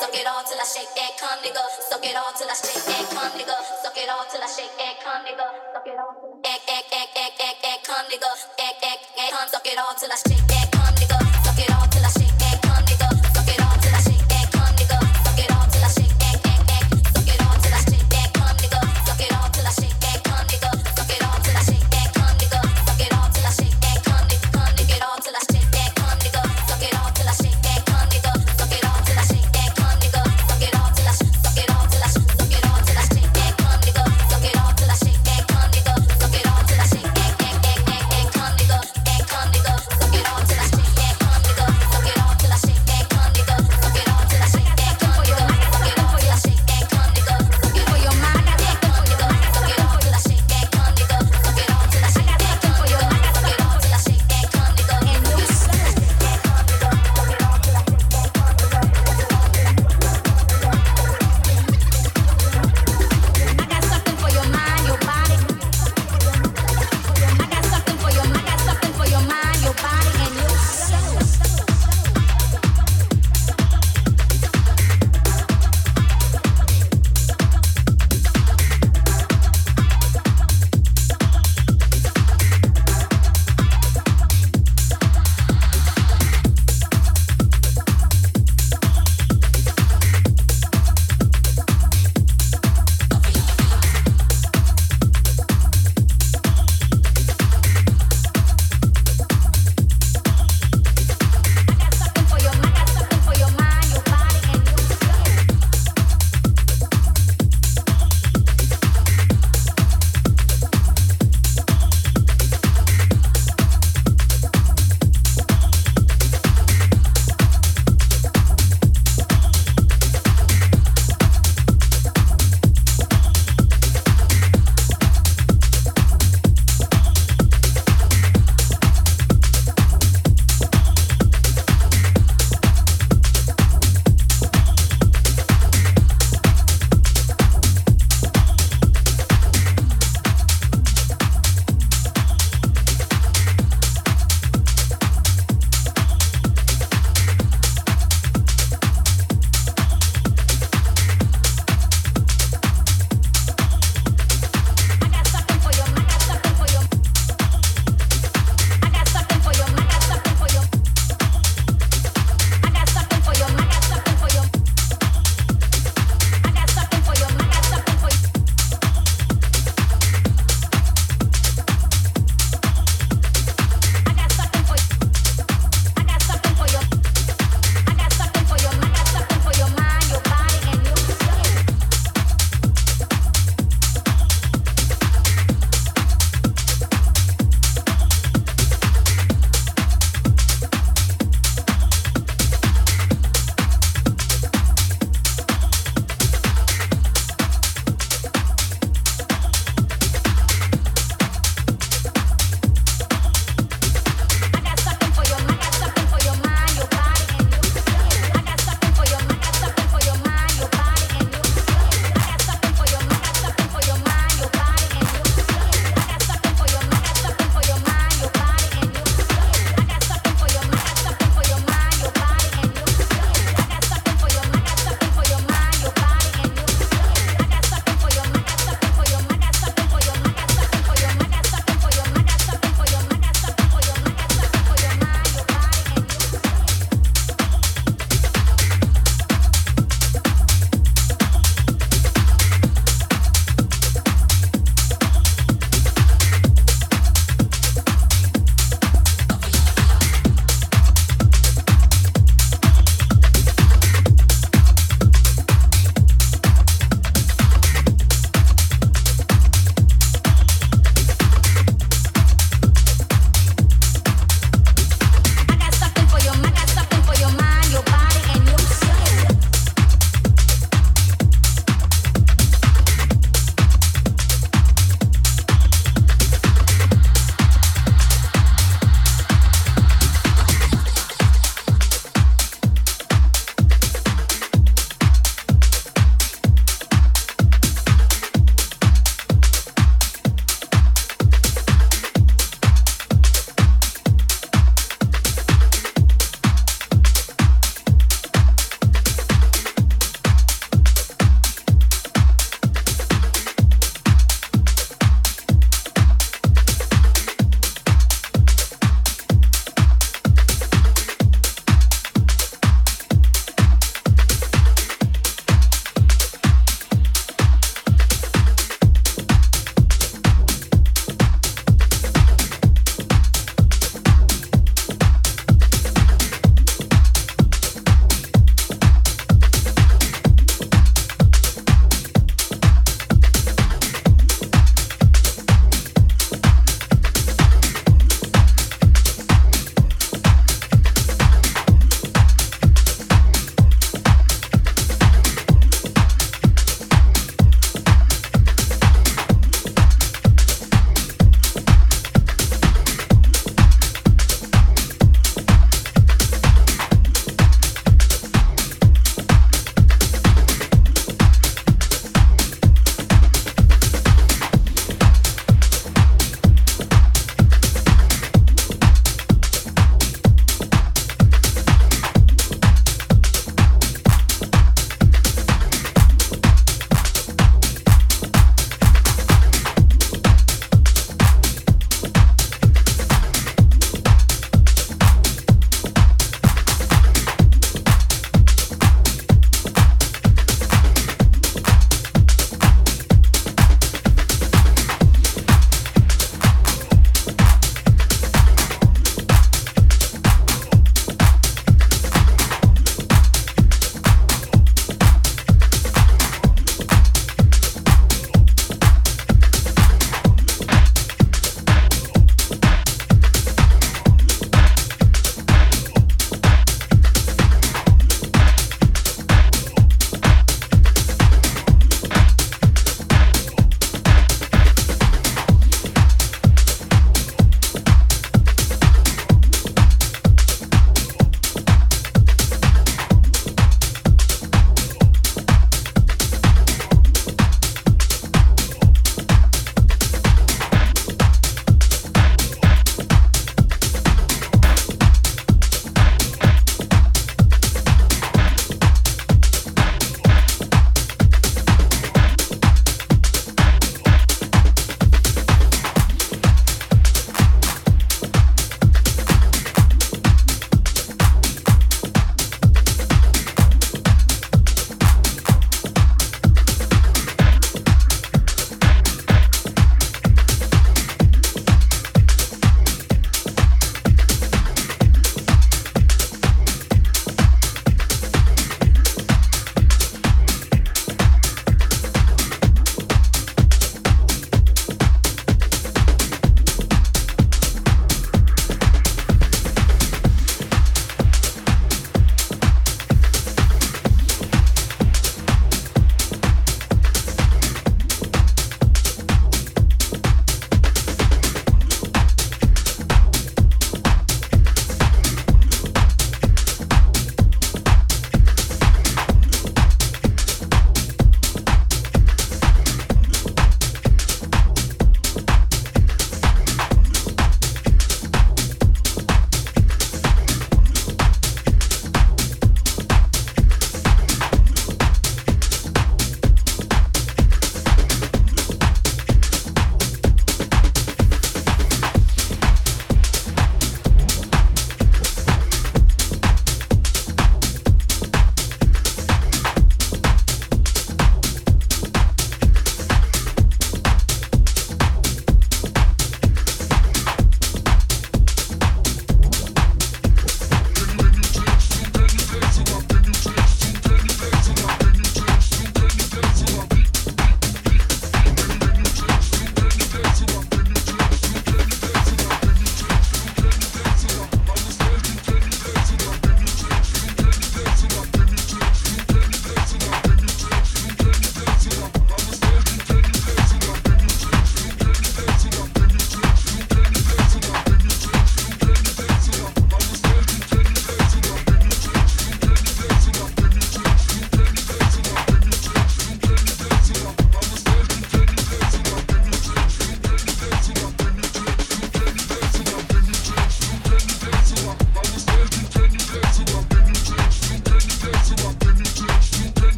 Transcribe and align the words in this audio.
Suck 0.00 0.14
it 0.14 0.26
all 0.26 0.42
till 0.44 0.60
I 0.60 0.66
shake 0.66 0.94
and 0.96 1.14
come, 1.18 1.38
nigga. 1.42 1.64
Suck 1.88 2.04
it 2.04 2.16
all 2.16 2.32
till 2.36 2.50
I 2.50 2.54
shake 2.54 2.88
and 2.88 3.08
come, 3.10 3.32
nigga. 3.38 3.56
Suck 3.82 3.96
it 3.96 4.08
all 4.08 4.24
till 4.30 4.42
I 4.42 4.48
shake 4.48 4.76
and 4.78 4.96
come, 5.02 5.22
nigga. 5.26 5.46
Suck 5.74 5.86
it 5.86 5.98
all. 5.98 6.40
Egg, 6.44 6.62
egg, 6.68 6.86
egg, 6.92 7.10
egg, 7.16 7.32
egg, 7.40 7.56
egg, 7.64 7.80
come, 7.84 8.06
nigga. 8.10 8.30
Egg, 8.58 8.76
egg, 8.82 9.00
egg, 9.18 9.30
come. 9.32 9.48
Suck 9.48 9.66
it 9.66 9.78
all 9.78 9.94
till 9.94 10.12
I 10.12 10.16
shake 10.16 10.52
and. 10.62 10.73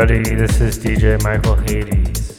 Everybody. 0.00 0.36
This 0.36 0.60
is 0.60 0.78
DJ 0.78 1.20
Michael 1.24 1.56
Hades. 1.56 2.36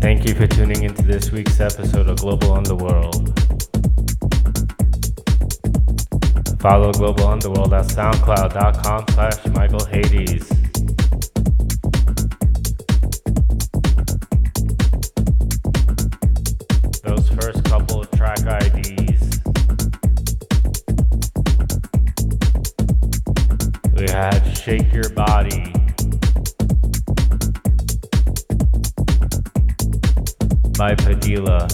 Thank 0.00 0.28
you 0.28 0.34
for 0.34 0.46
tuning 0.46 0.82
into 0.82 1.02
this 1.02 1.30
week's 1.30 1.60
episode 1.60 2.08
of 2.08 2.18
Global 2.18 2.52
Underworld. 2.52 3.32
Follow 6.60 6.92
Global 6.92 7.26
Underworld 7.26 7.72
at 7.72 7.86
soundcloud.com 7.86 9.04
slash 9.14 9.46
Michael 9.54 9.86
Hades. 9.86 10.63
Shake 24.64 24.94
Your 24.94 25.10
Body. 25.10 25.70
By 30.78 30.94
Padilla. 30.94 31.68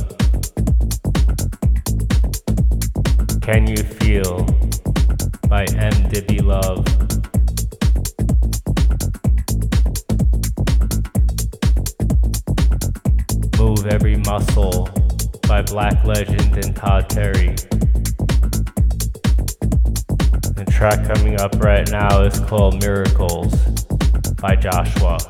Can 3.43 3.69
You 3.69 3.77
called 22.51 22.83
Miracles 22.83 23.55
by 24.43 24.57
Joshua. 24.57 25.30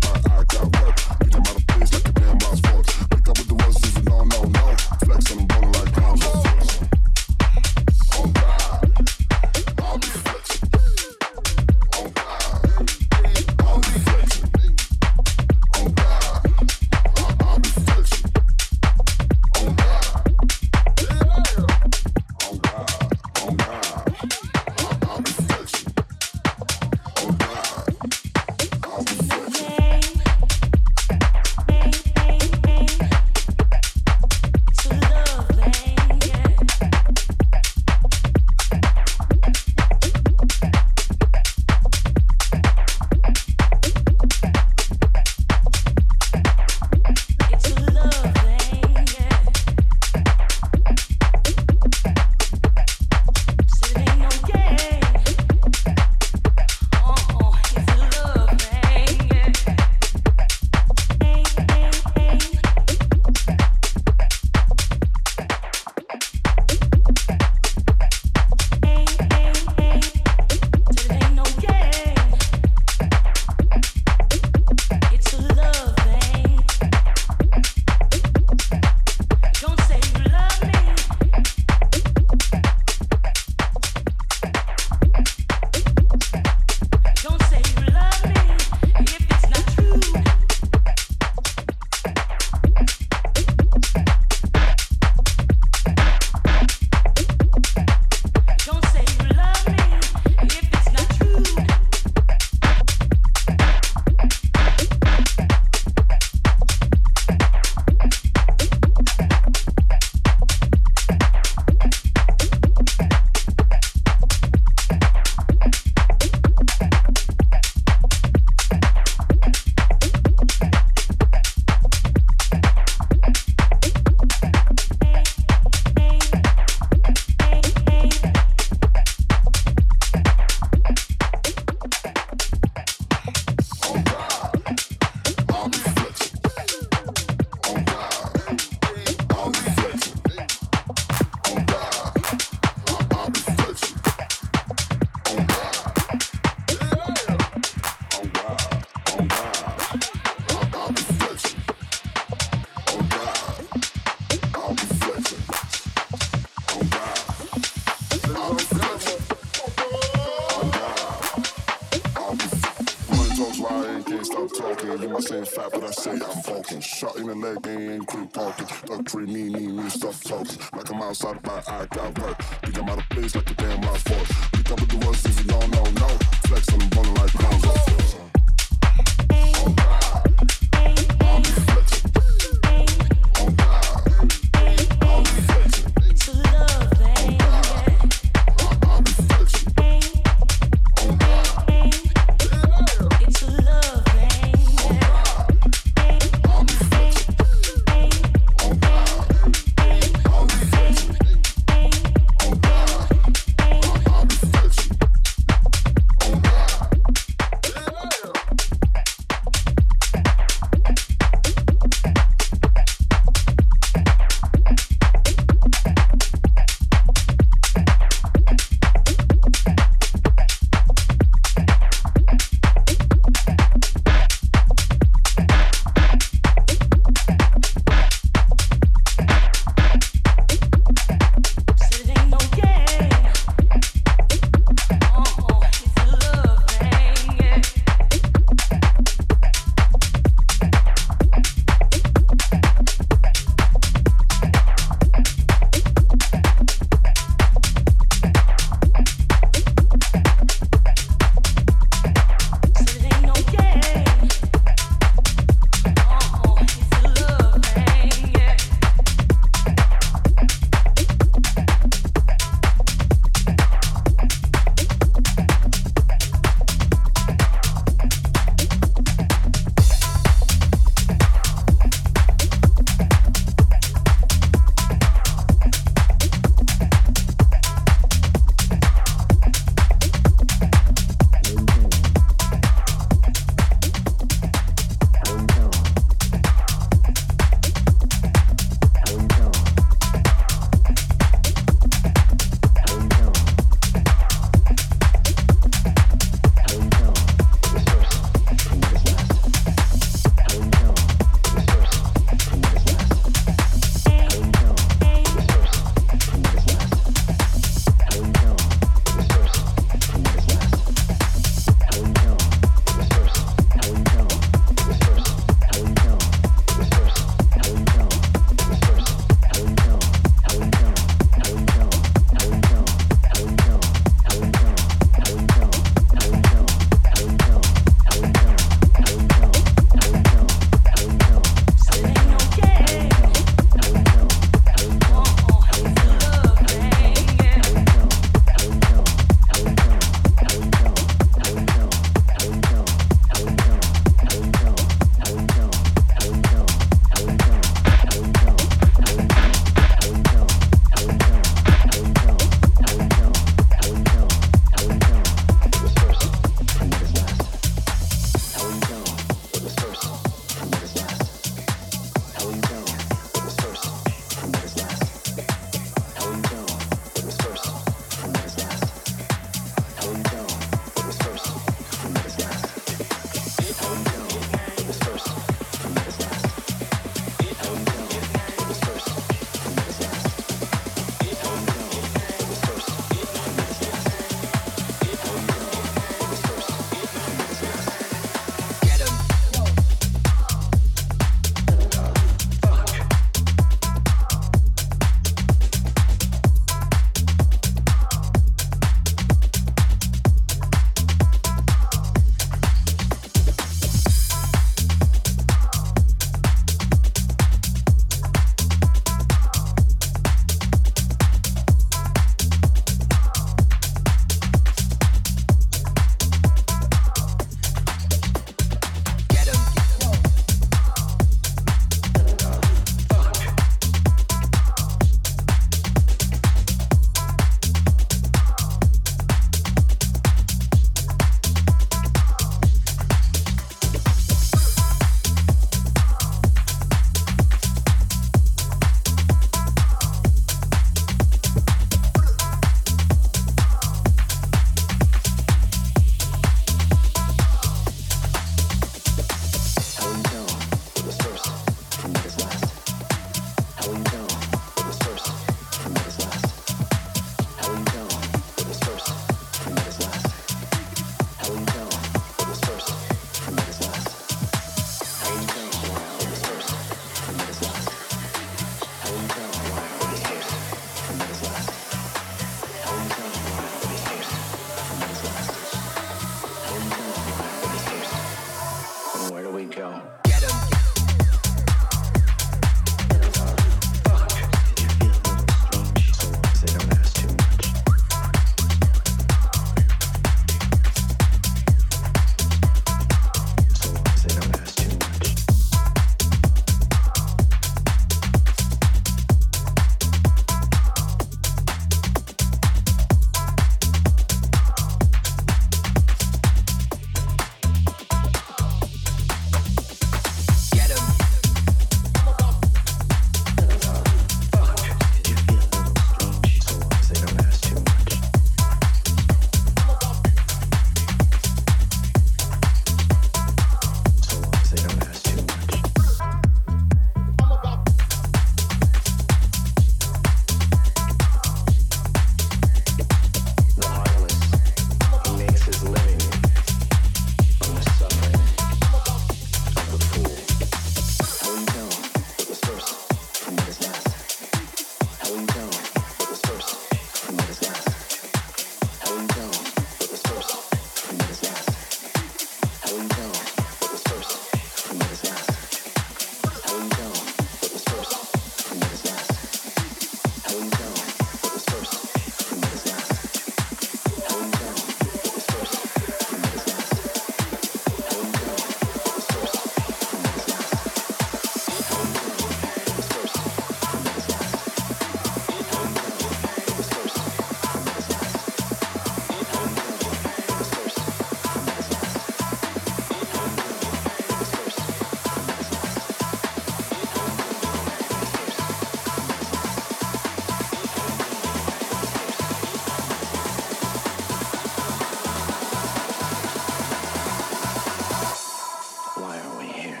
are 599.48 599.58
we 599.58 599.66
here? 599.66 600.00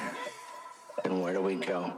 And 1.04 1.22
where 1.22 1.32
do 1.32 1.40
we 1.40 1.54
go? 1.56 1.92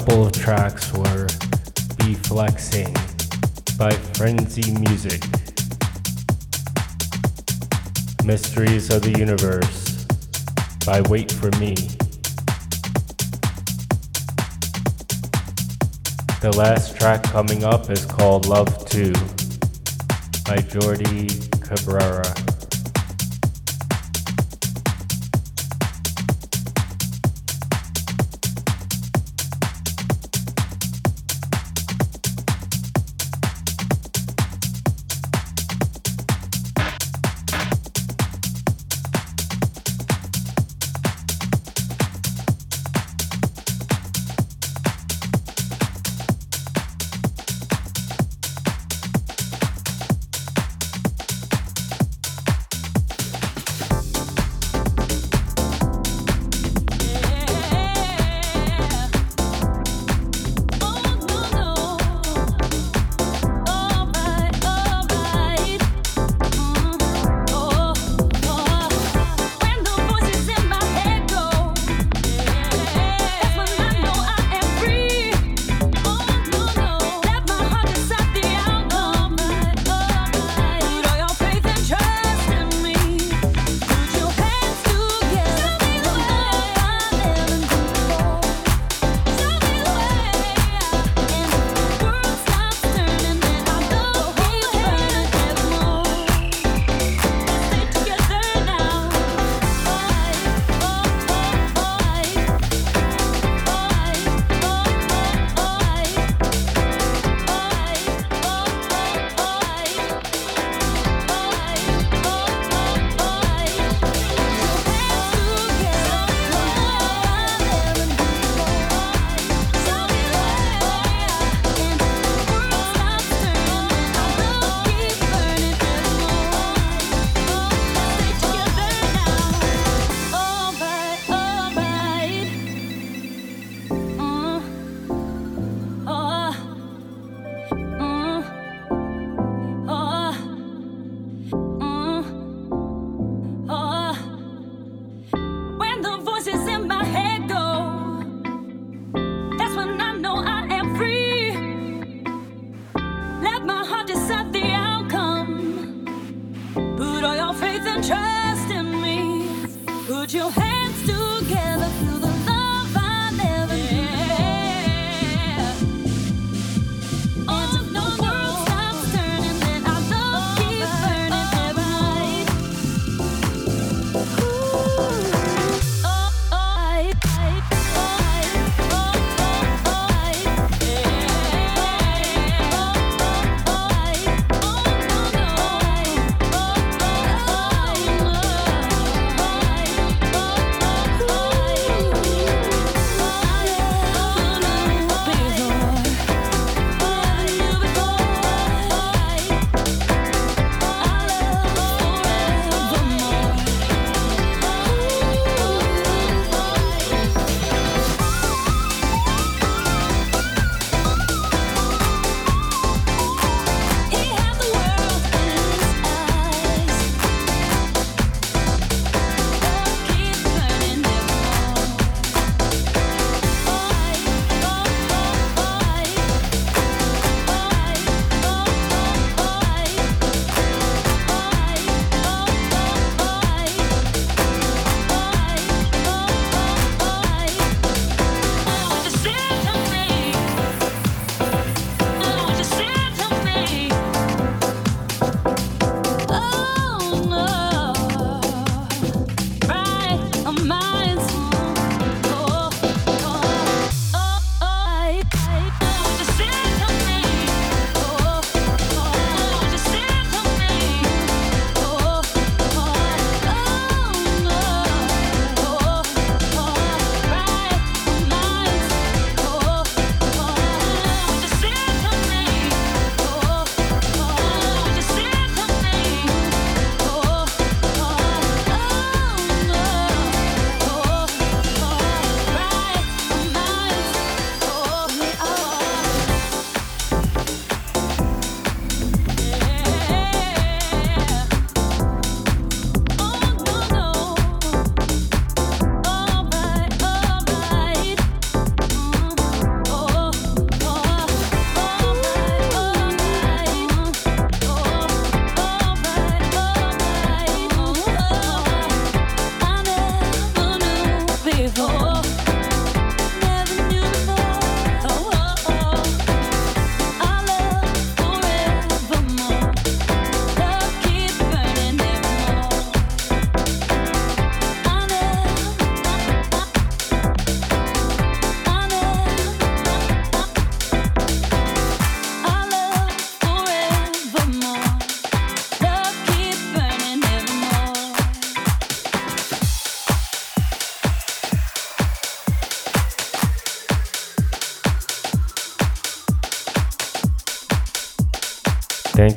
Couple 0.00 0.26
of 0.26 0.32
tracks 0.32 0.92
were 0.92 1.28
Be 1.98 2.14
Flexing 2.14 2.92
by 3.78 3.92
Frenzy 3.92 4.72
Music, 4.72 5.22
Mysteries 8.24 8.90
of 8.90 9.02
the 9.02 9.14
Universe 9.16 10.04
by 10.84 11.00
Wait 11.02 11.30
For 11.30 11.52
Me. 11.60 11.76
The 16.40 16.52
last 16.58 16.96
track 16.96 17.22
coming 17.22 17.62
up 17.62 17.88
is 17.88 18.04
called 18.04 18.46
Love 18.46 18.88
2 18.88 19.12
by 20.42 20.56
Jordi 20.56 21.30
Cabrera. 21.62 22.53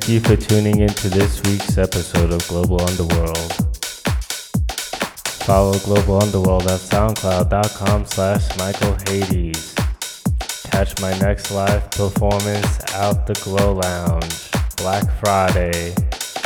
Thank 0.08 0.24
you 0.24 0.36
for 0.36 0.42
tuning 0.42 0.80
in 0.80 0.88
to 0.88 1.10
this 1.10 1.42
week's 1.42 1.76
episode 1.76 2.32
of 2.32 2.48
Global 2.48 2.80
Underworld. 2.80 3.52
Follow 5.44 5.78
Global 5.80 6.22
Underworld 6.22 6.62
at 6.62 6.80
soundcloud.com 6.80 8.06
slash 8.06 8.56
Michael 8.56 8.96
Hades. 9.06 9.74
Catch 10.70 10.98
my 11.02 11.10
next 11.18 11.50
live 11.50 11.90
performance 11.90 12.94
out 12.94 13.26
the 13.26 13.34
Glow 13.44 13.74
Lounge, 13.74 14.50
Black 14.78 15.04
Friday, 15.20 15.92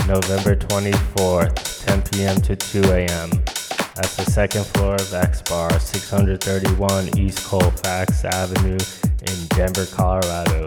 November 0.09 0.57
24th, 0.57 1.87
10 1.87 2.03
p.m. 2.11 2.41
to 2.41 2.57
2 2.57 2.83
a.m. 2.91 3.31
at 3.31 4.11
the 4.19 4.25
second 4.29 4.67
floor 4.67 4.97
of 4.97 5.15
X 5.15 5.41
Bar, 5.43 5.79
631 5.79 7.17
East 7.17 7.47
Colfax 7.47 8.25
Avenue 8.25 8.79
in 9.29 9.47
Denver, 9.51 9.87
Colorado. 9.87 10.67